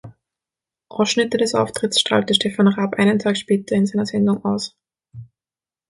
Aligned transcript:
Ausschnitte 0.89 1.37
des 1.37 1.53
Auftritts 1.53 1.99
strahlte 2.01 2.33
Stefan 2.33 2.67
Raab 2.67 2.95
einen 2.95 3.19
Tag 3.19 3.37
später 3.37 3.75
in 3.75 3.85
seiner 3.85 4.07
Sendung 4.07 4.43
aus. 4.43 4.75